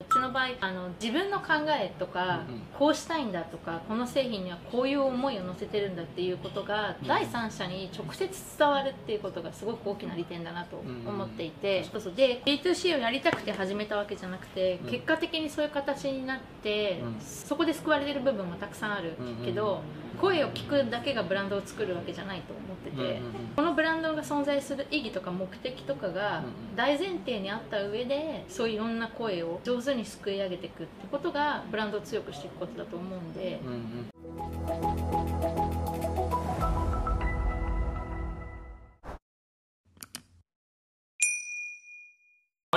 [0.00, 2.60] うちの場合あの自分の考えとか、うんうん。
[2.78, 12.14] こうしたいんだとかこの製品にはこういう思いを乗せてるんだっていうことが、うん第三者に直接伝わるっていうことがすごく大きな利点だなと思っていて、そうそう。
[12.14, 14.90] で B2C をやりたくて始めたわけじゃなくて、うん。
[14.90, 17.20] 結果的にそういう形になって、うん。
[17.20, 19.82] そこで救われてる部分もたくさんあるけど、
[20.20, 23.20] 声を聞くだけがブランドを作るわけじゃないと思ってて。
[23.56, 26.44] このブランドが存在する意義とか目的とかが
[26.76, 33.60] 大前提にあった上でそういういろんな声を上手にすくい上げていくってことがブランドを強くしていくことだと思うんで。
[33.64, 34.97] うんうん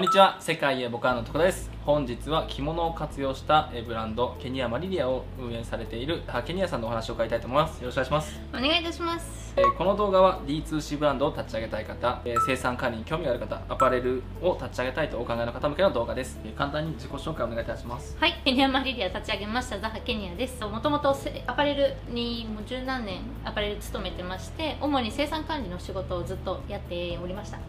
[0.02, 0.36] こんにちは。
[0.40, 1.70] 世界へ僕はのとこです。
[1.86, 7.78] 本日は着物を活用したえーブランドケニアマリリアを運営されているハケニアさんのお話を伺いたいと思います。
[7.82, 8.40] よろしくお願いします。
[8.50, 9.54] お願いいたします。
[9.56, 18.18] えーこの動画は D2C ブランドを立ち上げたい方、えー生産管理に興味がある方アパレルを立ち上げたいとお考えの方向けの動画です、えー簡単に自己紹介をお願いいたします。
[18.20, 19.80] はいケニアマリリア立ち上げました。
[19.80, 20.66] ザハケニアです。
[20.66, 21.16] もともと
[21.46, 27.60] アパレルにもう十何年アパレル勤めてまして主に生産管理の仕事をずっとやっておりました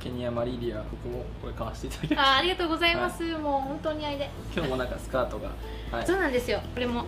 [0.00, 4.30] ケニアマリリア僕もこれ買わせていただきましあーありがとうございます、もう本当にあいで。
[4.54, 5.50] た今日もなんかスカートが
[5.90, 6.06] はい。
[6.06, 7.04] そうなんですよこれも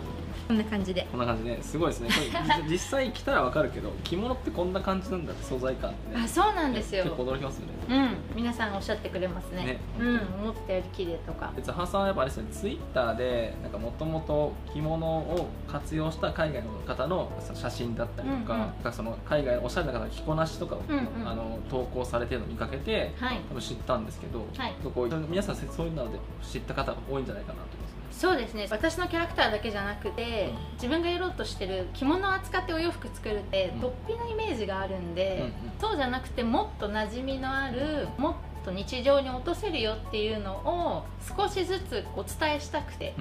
[0.47, 1.07] こんな感じで。
[1.11, 1.63] こんな感じで。
[1.63, 2.09] すごいですね。
[2.09, 6.21] 実 実際着たらわかるけど着物ってこんな感じなんだって素材感ってね。
[6.23, 7.03] あそうなんですよ。
[7.03, 9.65] 結構驚きますよねうん、皆さんおっしゃってくれますね。
[9.65, 9.79] ね。
[9.99, 11.51] うん思ったより綺麗とか。
[11.55, 18.67] でザハさんはやっぱあれですねツイッターでなんかもともと着物を活用した海外の方の写真だったりとか,、うんうん。
[18.83, 21.27] かその海外のおしゃれな方の着こなしとかを、うんうん。
[21.27, 23.39] あの投稿されてるのを見かけてはい。
[23.49, 24.73] 多分知ったんですけど、はい。
[24.83, 27.80] こう皆さんそういうので知った方が多いんじゃないかなと
[28.11, 28.67] そうですね。
[28.69, 30.73] 私のキャラクターだけじゃなくて、うん。
[30.73, 33.81] 自分がやろうとしてる着物を扱ってお洋服作るって、うん。
[33.81, 35.53] 突飛なイメージがあるんで、うんうん。
[35.79, 41.05] そうじゃなくてもっと馴染みのあるもっと日常に落とせるよっていうのを
[41.37, 43.13] 少しずつお伝えしたくて。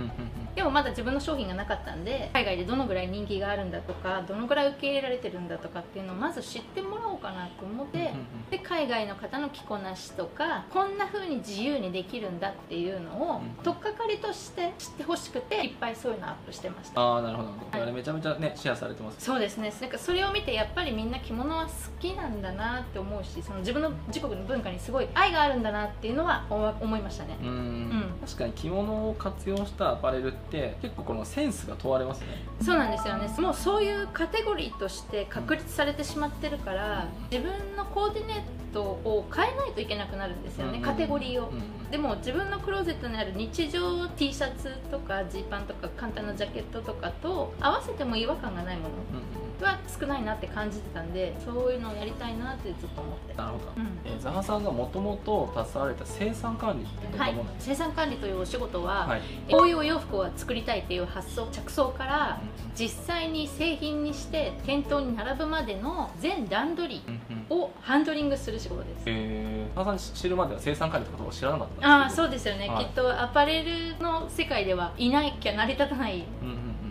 [0.54, 8.12] でもまだ自分の商品がなかったんで海外でどのぐらい人気があるんだとかどのぐらい受け入れられてるんだとかっていうのをまず知ってもらおうかなと思って、
[8.50, 17.00] で海外の方の着こなしとかこんな風に自由にできるんだっていうのをうん取っかかりとして知ってほしくていっぱいそういうのアップしてました。
[17.00, 19.24] ああなるほど、あれめちゃめちゃねシェアされてます。
[19.24, 19.72] そうですね。
[19.80, 21.70] なんかそれを見てやっぱりみんな着物は好
[22.00, 27.36] きなんだなって思うしその自分の自国の文化にすごい愛があるんだなっていうのは思思いましたね。
[27.42, 27.48] うん。
[27.88, 28.14] ん。
[28.20, 32.26] 確かに着物を活用したアパレルって結構このセンスが問われますね。
[32.62, 33.28] そうなんですよね。
[33.38, 48.88] もうそういうカテゴリーとして確立されてしまってるから自分のコーディネートを変えないといけなくなるんですよね、うんカテゴリーを、うんでも自分のクローゼットにある日常 T シャツとかジーパンとか簡単なジャケットとかと合わせても違和感がないもの。
[49.34, 53.34] うんは少ないなって感じてたんでそういうのをやりたいなってずっと思って。
[53.34, 53.98] なるほど、うん。
[54.04, 59.20] えーザハさんがもともと携われた生産管理ってどんはないものです生産管理というお仕事は、かはい、
[59.50, 62.40] こういうお洋服を作りたいっていう発想着想から
[62.74, 67.02] 実際に製品にして店頭に並ぶまでの全段取り
[67.48, 69.02] をハンドリングする仕事です。
[69.06, 71.92] えー、ザハさん知るまでは生産管理ってことを知らなかったんですけど。
[71.92, 72.84] ああそうですよね、はい。
[72.84, 76.24] きっとアパレルの世界ではいなきゃ成り立たない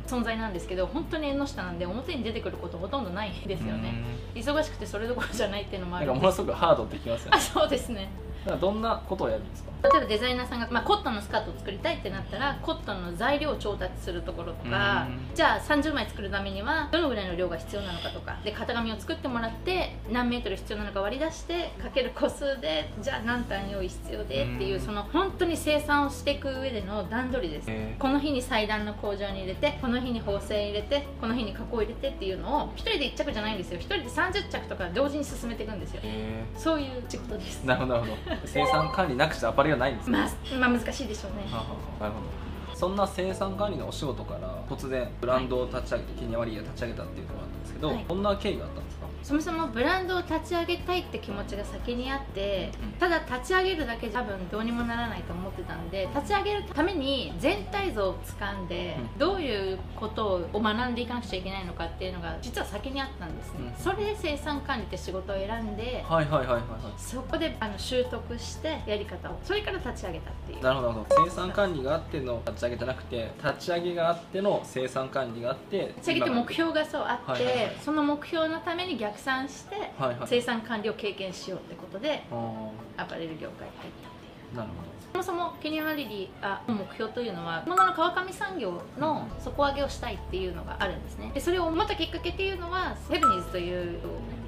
[0.09, 3.93] 存在なんですけど本当に縁の下なんで表に出てくることほとんどないですよね。
[4.33, 6.05] 忙しくてそれどころじゃないっていうのもある。
[6.05, 7.37] んですものすごくハードってきますよね。
[7.37, 8.09] あそうですね
[8.59, 9.69] どんなことをやるんですか？
[9.81, 15.35] 例えばデザイナーさんが、まあ、コットンのスカートを作りたいってなったらコットンの材料を調達するところとかうん。
[15.35, 27.65] じゃあ30枚作るためにはどのぐらいの量が必要なのかとかで型紙を作ってもらって何メートル必要なのか割り出してかける個数でじゃあ何単用意必要でっていううんその本当に生産をしていく上での段取りです。
[27.69, 33.79] えこの日に裁断の工場に入れてこの日に縫製入れてこの日に加工入れてっていうのを1人で1着じゃないんですよ。
[33.79, 36.01] 1人で30着とか同時に進めていくんですよ。
[36.03, 37.63] えそういう仕事です。
[37.63, 38.03] なるほど
[38.45, 40.17] 生産管理なくしてアパレルはないんですね。
[40.17, 41.49] まあ、まあ難しいでしょうね。
[41.51, 42.48] なるほど
[42.79, 48.05] そんな生産管理のお仕事から突然ブランドを立ち上げて、ケニアワリーを立ち上げたっていうのがあったんですけど、はい。
[48.07, 49.09] どんな経緯があったんですか？
[49.21, 59.19] そもそもブランドを立ち上げたいって気持ちが先にあってうんただ立ち上げるだけじゃ多分どうにもならないと思ってたんで立ち上げるために全体像をつかんでうん。
[59.19, 63.83] どういうことを学んでいかなくちゃいけないのかっていうのが実は先にあったんですね、うん。
[63.83, 66.61] それで生産管理って仕事を選んではいはいはいはいはい。
[66.97, 70.63] そこであの習得してやり方をそれから立ち上げたっていう。
[70.63, 71.25] なるほどなるほど。
[71.25, 77.77] 生産管理があっての立ち上げじゃなくて立ち上げがあっての生産管理があって立ち上げって目標がそうあって、はいはいはい。
[77.83, 80.27] その目標のために逆算してはいはい。
[80.27, 84.55] 生産管理を経験しようってことであアパレル業界に入ったっていう。
[84.55, 84.69] ーなる
[85.11, 91.31] そもそもケニアマリリあの目標というのは物の川上産業の底上げをしたいっていうのがあるんですね。
[91.33, 93.99] でそれを思ったきっかけっていうのはセブニーズという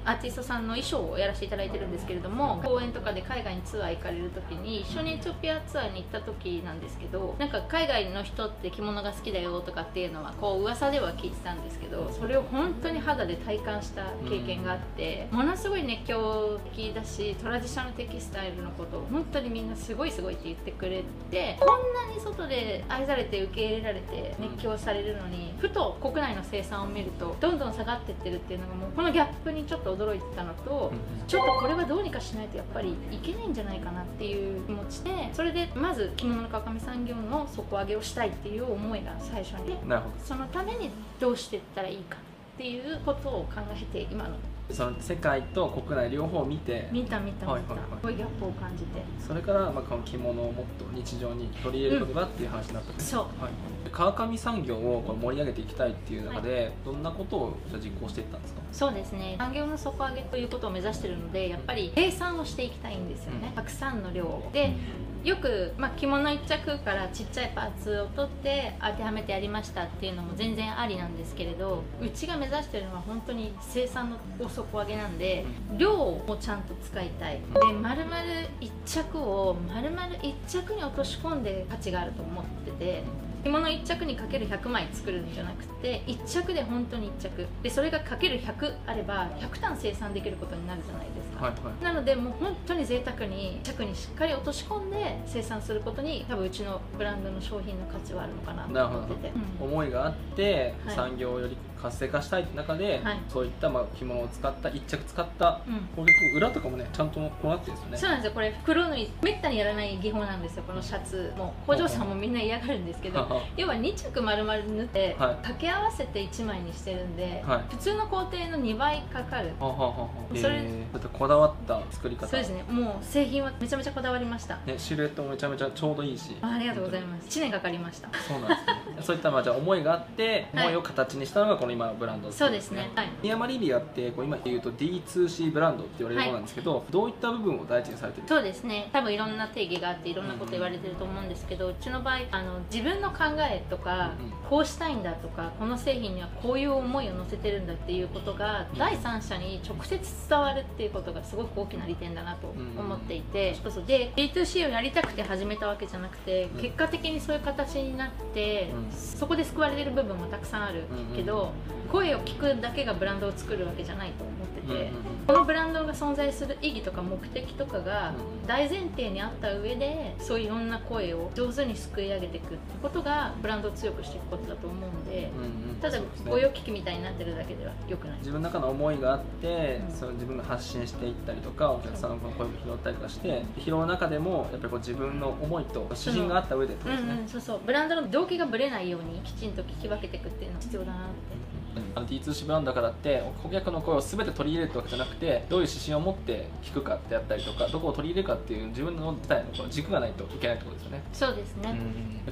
[0.04, 30.92] アーティストさんの衣装をやらせていただいてるんですけれども公演とかで海外にツアー行かれる時に一緒にエチオピアツアーに行った時なんですけどなんか海外の人って着物が好きだよとかっていうのはこう噂では聞いてたんですけどそれを本当に肌で体感した経験があって、ものすごい熱狂的だしトラディショナルテキスタイルのことを本当にみんなすごいすごいって言ってくれてこんなに外で愛されて受け入れられて熱狂されるのにふと国内の生産を見るとどんどん下がってってるっていうのがもうこのギャップにちょっと驚いてたのと、
[31.26, 39.76] ちょっとこれはどうにかしないとやっぱりいけないんじゃないかなっていう気持ちでそれでまず着物の川上産業の底上げをしたいっていう思いが最初に。
[40.24, 40.90] そのために
[41.20, 42.16] どうしていったらいいか
[42.54, 44.30] っていうことを考えて今の。
[44.68, 46.88] どその世界と国内両方見て。
[46.92, 48.00] 見た見た見た、はいはいはい。
[48.00, 49.02] すごいギャップを感じて。
[49.26, 53.22] それから、まあ、この着物をもっと日常に取り入れることがっていう話になったんです、そう。
[53.42, 53.52] はい、
[53.92, 58.62] 川上産業を盛り上げていきたいっていう中で、どんなことを実行していったんですか？
[58.72, 59.36] そうですね。
[59.38, 63.52] 産業の底上げということを目指してるのでやっぱり生産をしていきたいんですよね、うん。
[63.54, 64.50] たくさんの量を。
[64.52, 64.74] で
[65.22, 75.44] よく、まあ、着物1着からちっちゃいパーツを取って当てはめてやりましたっていうのも全然ありなんですけれどうちが目指してるのは本当に生産の底上げなんで
[75.78, 77.34] 量をちゃんと使いたい。
[77.34, 78.16] で丸々
[78.60, 83.04] 1着を丸々1着に落とし込んで価値があると思ってて
[83.44, 87.46] 着物1着にかける100枚作るんじゃなくて1着で本当に1着。
[87.62, 91.84] でそれがかける100あれば100単生産できることになるじゃないですか、はいはい。
[91.84, 99.66] なのでもう本当に贅沢に着にしっかり落とし込んで生産することに多分うちのブランドの商品の価値はあるのかなと思ってて、うん。
[99.66, 100.94] 思いがあって、はい。
[100.94, 103.18] 産業をより活性化したいって中で、はい。
[103.28, 105.74] そういったまあ着物を使った一着使ったうん。
[105.96, 107.96] こういう裏とかもねちゃんとこうなってるんですよね。
[107.98, 108.32] そうなんですよ。
[108.32, 110.62] これ袋縫いめったにやらない技法なんですよ。
[110.66, 111.52] このシャツも。
[111.66, 115.34] 工場さんもみんな嫌がるんですけど 要は2着丸々縫ってはい。
[115.36, 117.60] 掛け合わせて1枚にしてるんで、はい。
[117.70, 119.52] 普通の工程の2倍かかる。
[119.60, 120.92] それえー。
[120.92, 122.26] だってこだわった作り方。
[122.28, 122.62] そうですね。
[122.68, 124.56] もう製品はめちゃめちゃこだわりました。
[124.66, 126.36] ねシルエットもめちゃめちゃちょうどいいし。
[126.42, 127.28] あありがとうございます。
[127.38, 128.08] 1年かかりました。
[128.18, 128.96] そうなんですね。
[129.00, 130.66] そういったまあじゃあ思いがあってはい。
[130.66, 132.90] 思いを形にしたのがこの今のブランドそうですね。
[132.94, 133.10] はい。
[133.22, 138.88] ミヤマリリアってこう今言うと D2C ブランドって言われるものなんですけど、どういった部分を大事にされてるそうですね。
[138.92, 144.26] 多分いろんな定義があっていろんなこと言われてると思うんですけど、うちの場合あの自分の考えとか、うん。
[144.26, 148.78] うんこうしたいんだとかこの製品にはこういう思いを乗せてるんだっていうことが、うん。
[148.78, 149.98] 第三者に直接
[150.28, 152.48] 伝わるっていうことがすごく大きな利点だなと
[152.78, 153.84] 思っていて、そうそう。
[153.86, 156.60] で B2C をやりたくて始めたわけじゃなくて、うん。
[156.60, 158.92] 結果的にそういう形になって、うん。
[158.92, 160.84] そこで救われてる部分もたくさんある
[161.16, 161.52] けど、
[161.90, 164.92] 声を聞くだけがブランドを作るわけじゃないと思ってて。
[165.26, 168.12] このブランドが存在する意義とか目的とかがう
[168.44, 168.46] ん。
[168.46, 175.76] 大前提にあった上でそういういろんな声を上手にすくい上げていくってことがブランドを強くしていくことだと思うんでうんうん。
[175.80, 178.18] ただ御用聞きみたいになってるだけではよくない。
[178.18, 179.94] 自分の中の思いがあって、うん。
[179.94, 187.60] その自分が発信していったりとかお客さんの声を拾ったりとかして拾う中でもやっぱりこう自分の思いと指針があった上でってこうんとですね、うんそうそう。
[187.64, 191.61] ブランドの動機がぶれないようにきちんと聞き分けていくっていうのは必要だなって
[191.94, 201.78] あの D2C ブランドだからって顧客の声を全て取り入れるってわけじゃなくてどういう指針を持って聞くかってやったりとかどこを取り入れるかっていう自分の自体のこの軸がないといけないってことですよね、そうですね。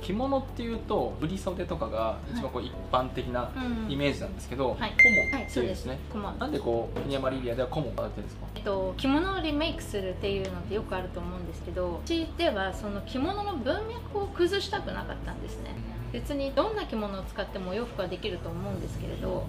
[0.00, 3.90] 着物っていうと振り袖とかが一番こう一般的なうん。
[3.90, 4.90] イメージなんですけど、はい。
[4.92, 5.98] 顧問はいそうですっていうんです。
[5.98, 8.46] ね、コマなんでこうニヤマリリアでは顧問が出てるんですか？
[8.54, 15.74] えっと、着物をリメイクするっていうのってよくあると思うんですけどうちではその着物の文脈を崩したくなかったんですね
[16.12, 19.46] 別にどんな着物を使ってもお洋服はできると思うんですけれど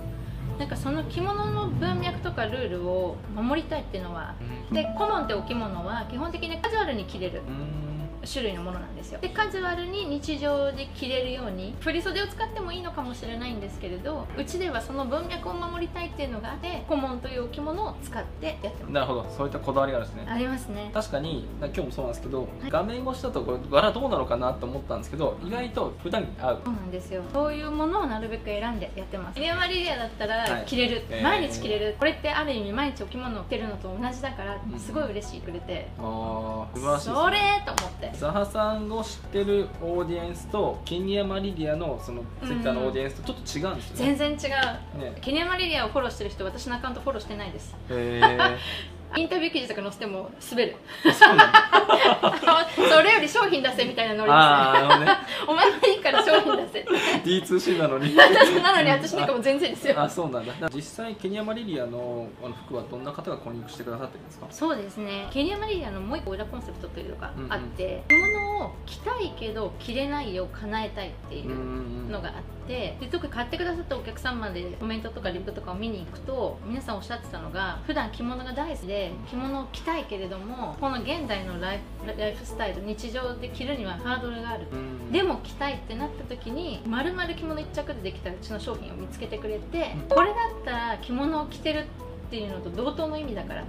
[0.60, 4.36] なんかその着物の文脈とかルールを守りたいっていうのは
[4.70, 4.76] うん。
[4.76, 7.42] で顧問ってお着物は基本的にカジュアルに着れる。
[7.48, 7.91] うん
[8.26, 9.20] 種類のものなんですよ。
[9.20, 18.92] でカジュアルに日常で着れるように振り袖を使ってもいいのかもしれないんですけれどうちではその文脈を守りたいっていうのがあって顧問というお着物を使ってやってます。
[18.92, 19.26] なるほど。
[19.36, 20.32] そういったこだわりがあるんですね。
[20.32, 20.92] ありますね。
[20.94, 26.62] 確かに今日もそうなんですけど、画面越しだとこれ柄どうなのかなと思ったんですけど意外と普段に合う。
[26.64, 27.24] そうなんですよ。
[27.34, 29.40] そういうものをなるべく選んでやってます。
[29.40, 30.50] ミヤマリリアだったはい。
[30.50, 31.24] ら着れる、えー。
[31.24, 31.96] 毎日着れる。
[31.98, 45.00] これってある意味毎日お着物を着てるのと同じだからうんすごい嬉しいくれて、あー素晴らしいですそねれと思ってザハさんを知ってるオーディエンスとケニアマリリアのそのツイッターのオーディエンスとちょっと違うんですよね、全然違う。
[45.00, 45.18] ね。
[45.22, 47.76] ケニアマリリアをフォローしてる人私のアカウントフォローしてないです。
[47.90, 48.22] へ
[49.16, 50.76] インタビュー記事とか載せても滑る。
[51.04, 54.38] それより商品出せみたいなノリで
[54.96, 55.06] す。
[55.06, 55.18] ね。
[55.48, 56.86] お前はいいから商品出せ
[57.24, 58.16] D2C なのに。
[58.16, 60.02] なのに私なんかもう全然ですよ。
[60.02, 60.70] あそうなんだ。
[60.74, 64.48] 実際ケニアマリリアのあの服はどんな方が購入してくださってるんですか？
[64.52, 65.28] そうですね。
[65.32, 81.80] ケニアマリリアのもう一個裏コンセプトというのがうんうんあって、着物を着たいけど着れないよう叶えたいっていううんのがあってで特に買ってくださったお客様でコメントとかリプとかを見に行くと皆さんおっしゃってたのが普段着物が大好きで着物を着たいけれどもこの現代のライ
[82.36, 84.68] フスタイル日常で着るにはハードルがある。
[84.72, 85.12] うん。
[85.12, 90.16] でも着たいってなった時に丸々着物一着でできたうちの商品を見つけてくれてうん。
[90.16, 93.64] これだったら着物を着てるっていうのと同等の意味だから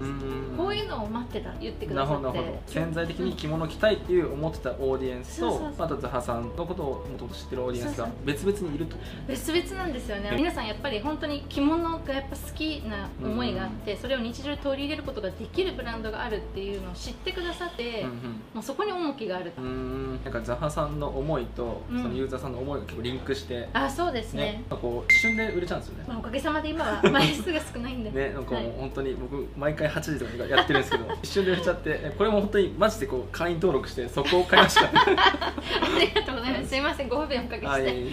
[0.57, 2.23] こういうのを待ってた言ってくなださって。
[2.23, 2.62] るほどなるほど。
[2.66, 5.87] 潜在的に着物を着たいっていう思ってたオーディエンスとそうそうそう。
[5.87, 10.33] あとザハさんのことをもともと知ってるオーディエンスが別々にいると別々なんですよね。
[10.37, 18.11] 皆さんやっぱり本当に着物がやっぱ好きな思いがあってそれを日常で取り入れることができるブランドがあるっていうのを知ってくださってうん
[18.54, 20.25] もうそこに重きがあるうんうん。
[20.25, 22.02] なんかザハさんの思いとうん。
[22.02, 24.42] そのユーザーさんの思いが結構リンクしてあそうですね。
[24.42, 26.04] ねこう一瞬で売れちゃうんですよね。
[26.09, 28.11] まあ、おかげさまで今は枚数が少ないんで。
[28.11, 28.67] ね、なんかもはい。
[28.69, 34.83] う本当に僕毎回8時とかやってるんですけど 一瞬で売れちゃってえこれも本当にマジでこう会員登録してそこを買いました。
[34.87, 34.91] あ
[36.01, 36.69] りがとうございます。
[36.69, 38.07] すいませんご不便おかけして、はい。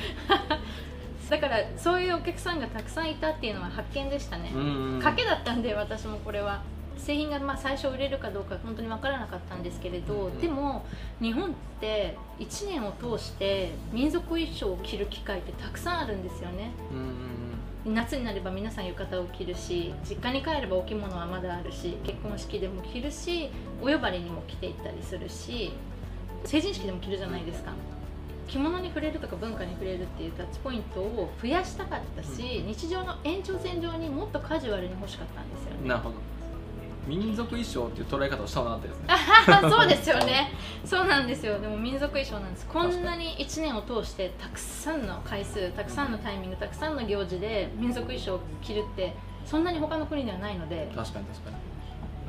[1.29, 6.61] だからそういうお客さんがたくさんいたっていうのは発見でしたね、うん賭けだったんで私もこれは。
[6.97, 10.85] 製品がまあ最初売れるかどうか本当に分からなかったんですけれど、うんでも
[11.21, 16.71] 日本って1年を通して民族衣装を着る機会ってたくさんあるんですよね。
[16.91, 17.48] うん
[17.85, 23.49] 夏になれば皆さん浴衣を着るし実家に帰ればお着物はまだあるし結婚式でも着るし
[23.81, 25.71] お呼ばれにも着ていったりするし
[26.45, 27.73] 成人式でも着るじゃないですか。
[28.47, 32.67] 着物に触れるとか文化に触れるっていうタッチポイントを増やしたかったし、うん。
[32.67, 35.87] 日常の延長線上にもっとカジュアルに欲しかったんですよね。
[35.87, 36.15] なるほど
[37.07, 39.07] 民族衣装っていう捉え方をしたのなってですね。
[39.69, 40.51] そうですよね。
[40.85, 41.59] そうなんですよ。
[41.59, 42.67] でも民族衣装なんです。
[42.67, 49.15] こんなに1年を通してたくさんの回数たくさんのタイミングたくさんの行事で民族衣装を着るって
[49.45, 50.91] そんなに他の国ではないので。
[50.95, 51.55] 確かに確かに。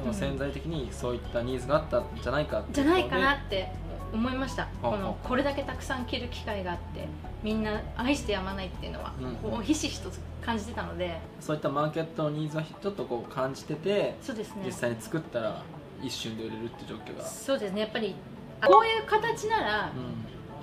[0.00, 3.70] でも潜在的にそういったニーズがあったんじゃないかじゃないかなっって
[4.12, 4.69] 思いました。
[4.83, 7.07] このこれだけたくさん着る機会があって
[7.43, 10.11] みんな愛してやまないっていうのは、うんこうひしひしと
[10.45, 11.19] 感じてたので。
[11.40, 14.62] そういったマーケットのニーズをちょっとこう感じててそうですね。
[14.67, 15.62] 実際に作ったら
[16.02, 17.25] 一瞬で売れるって状況が。
[17.25, 17.83] そうですね。
[17.83, 18.14] やっぱり
[18.67, 19.90] こういう形ならう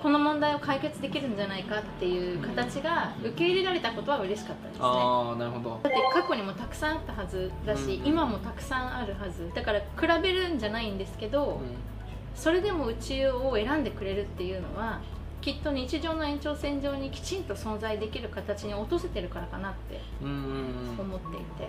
[0.02, 4.84] この問題を解決できるんじゃないかっていう形が受け入れられたことは嬉しかったですね。
[4.84, 5.80] んああなるほど。
[5.82, 8.06] だって過去にもたくさんあったはずだし、うん。
[8.06, 9.50] 今もたくさんあるはず。
[9.54, 11.97] だから比べるんじゃないんですけど、うん
[12.38, 15.00] それでもうちを選んでくれるっていうのは
[15.40, 21.00] きっと日常の延長線上にきちんと存在できる形に落とせてるからかなってうんうんうん。
[21.00, 21.68] 思っていて、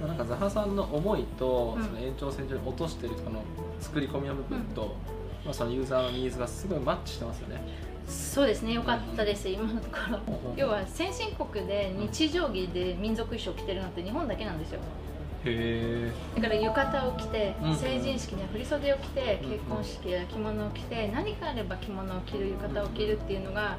[0.00, 1.84] まあなんかザハさんの思いと、うん。
[1.84, 3.42] その延長線上に落としてるこの
[3.80, 4.94] 作り込みの部分と、
[5.44, 7.60] まあ、そのユーザーのニーズがすごいマッチしてますよね。
[8.06, 10.20] そうですねよかったです、今のところ。
[10.56, 14.80] 要は先進国で日常着で民族衣装着てるのって日本だけなんですよ
[15.44, 17.76] へえだから浴衣を着てうん。
[17.76, 23.76] 成人式には振り袖を着てうん結婚式や着物を着て何かあれば着物を着る浴衣を着るっていうのが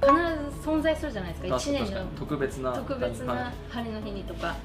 [0.00, 0.12] 必
[0.62, 1.56] ず存在するじゃないですか。
[1.56, 4.56] 1年の特別な特晴れの日にとか。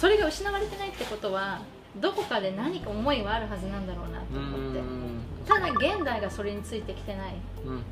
[0.00, 1.60] それが失われてないってことは
[2.00, 4.80] どこかで何か思いはあるはずなんだろうなとうん思って。
[4.80, 5.20] うん。
[5.46, 7.34] ただ現代がそれについてきてない。
[7.64, 7.82] うんうん。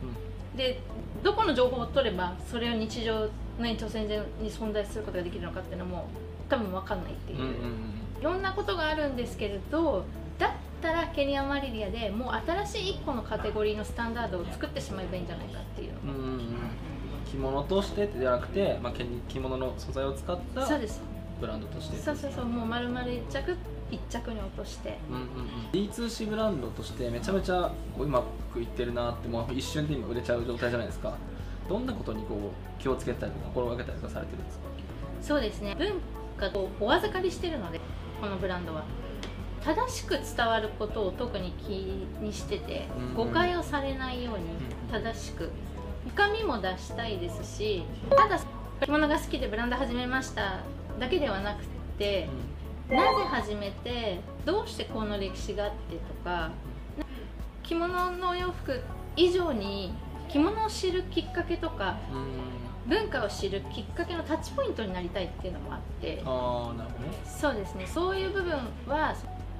[0.57, 0.81] で
[1.23, 6.09] どこの情報を取ればそれを日常の延長線上に存在することができるのかっていうのも
[6.49, 7.55] 多分分かんないっていう、うんうん
[8.21, 10.03] いろんなことがあるんですけれど
[10.39, 15.93] だったらケニアマリリアでもう新しい1個のカテゴリーのスタンダードを作ってしまえばいいんじゃないかっていう。
[16.07, 16.41] のうんうんうん。
[17.31, 21.03] 着物としてではなくて、まあ、着着物の素材を使ったそうです。
[21.39, 22.45] ブランドとしてそうそうそう。
[22.47, 23.55] もう丸々1着
[23.91, 24.97] 1着に落として。
[25.11, 25.29] うんうんうん、
[25.73, 28.23] D2C ブランドとしてめちゃめちゃこううま
[28.55, 31.15] くいってるなってもう一瞬で今売れちゃう状態じゃないですか。
[31.69, 32.37] どんなことにこ
[32.79, 34.65] う気をつけたり心がけたりとかされてるんですか？
[35.21, 35.75] そうですね。
[35.77, 35.93] 文
[36.37, 37.81] 化をお預かりしてるので
[38.21, 38.85] このブランドは。
[39.65, 41.71] 正しく伝わることを特に気
[42.21, 45.03] にしててうん誤解をされないようにうん。
[45.03, 45.51] 正しく。
[46.09, 48.39] 深みも出したいですしただ
[48.83, 50.61] 着物が好きでブランド始めました。
[50.99, 51.65] だけではなく
[51.99, 52.29] て
[52.91, 56.51] なぜ始めてどうしてこの歴史があってとか
[57.63, 58.83] 着物のお洋服
[59.17, 59.95] 以上に
[60.29, 61.97] 着物を知るきっかけとか
[62.87, 67.17] 文化を知るきっかけのタッチポイントになりたいっていうのもあってああなるほどね。
[67.25, 68.53] そうですねそういう部分
[68.87, 69.15] は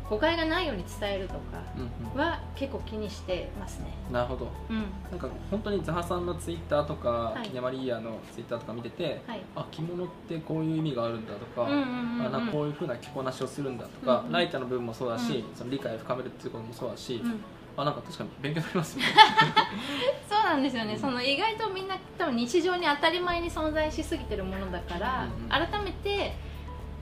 [0.09, 1.41] 誤解がないように伝えるとか
[1.77, 2.21] うんうん。
[2.21, 3.87] は結構気にしてますね。
[4.13, 4.49] なるほど。
[4.69, 4.85] うん。
[5.11, 7.49] なんか本当にザハさんのツイッターとか、はい。
[7.49, 9.41] キネマリーアのツイッターとか見てて、はい。
[9.57, 12.27] あ着物ってこういう意味があるんだとか、うんうんうんうん。
[12.27, 17.41] あなんかこういうふうな着こなしをするんだとか、うんうんライターの部分もそうだし、うその理解を深めるっていうこともそうだし、うん
[17.77, 19.05] あなんか確かに勉強になりますね。
[20.31, 21.01] そうなんですよね、うん。
[21.01, 25.49] その意外とみんな多分日常に当たり前に存在しすぎてるものだから、うんうん。
[25.49, 26.37] 改めて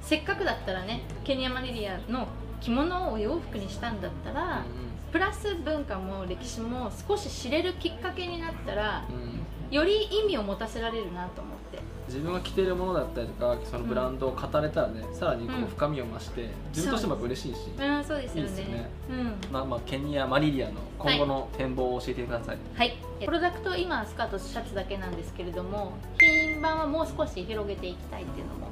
[0.01, 2.27] せっかくだったらねケニアマリリアの
[2.61, 4.63] 着物をお洋服にしたんだったら、
[5.11, 9.33] プラス文化も歴史も少し知れるきっかけになったらうんうん。
[9.75, 11.79] より意味を持たせられるなと思って
[12.13, 18.51] 自分が着てるものだったりとかそのブランドを語れたらね、さらにこうんう深みを増して、自分としても嬉しいし、うんそうですよね。
[18.51, 18.91] いいですよね。
[19.11, 19.35] うん。
[19.51, 28.69] まあまあケニアマリリアの今後の展望を教えてください、はい、プロダクト今はスカートシャツだけなんですけれども品番はもう少し広げていきたいっていうのも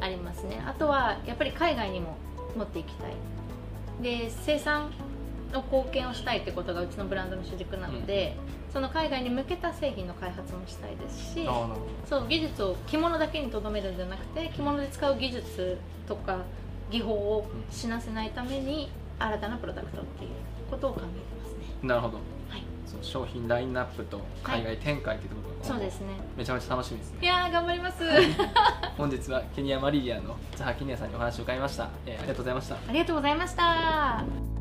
[0.00, 0.62] ありますね。
[0.66, 2.16] あとはやっぱり海外にも
[2.56, 3.12] 持っていきたい。
[4.02, 4.90] で生産
[5.52, 8.36] の貢献をしたいってことがうちのブランドの主軸なので、
[8.74, 11.48] その海外に向けた製品の開発もしたいですし
[12.04, 15.78] そう技術を着物だけにとどめるんじゃなくて着物で使う技術
[16.08, 16.38] とか
[16.90, 20.30] 技法を死なせないために新たなプロダクトっていう
[20.68, 21.58] ことを考えてますね。
[21.82, 22.14] どなるほど。
[22.48, 22.64] はい。
[22.84, 27.18] そう商品ラインナップと海外展開っていうところがそうですねめちゃめちゃ楽しみですね。
[27.22, 28.02] いやー頑張ります。
[28.98, 32.74] 本日はケニアマリリアのザハケニアさんにお話を伺いました、えーありがとうございました。
[32.74, 34.53] ありがとうございました